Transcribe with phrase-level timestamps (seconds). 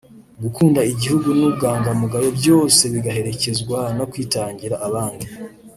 [0.43, 5.25] gukunda igihugu n’ubwangamugayo byose bigaherekezwa no kwitangira abandi